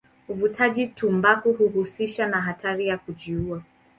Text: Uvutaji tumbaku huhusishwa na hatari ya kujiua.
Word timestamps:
Uvutaji 0.27 0.87
tumbaku 0.87 1.53
huhusishwa 1.53 2.25
na 2.27 2.41
hatari 2.41 2.87
ya 2.87 2.97
kujiua. 2.97 3.61